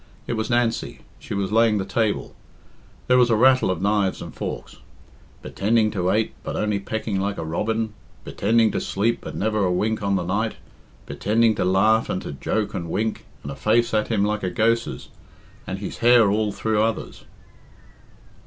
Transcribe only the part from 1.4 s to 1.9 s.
laying the